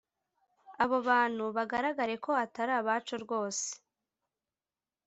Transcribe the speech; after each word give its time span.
abo 0.83 0.97
bantu 1.09 1.43
bagaragare 1.55 2.15
ko 2.25 2.31
atari 2.43 2.71
abacu 2.81 3.15
rwose 3.23 3.67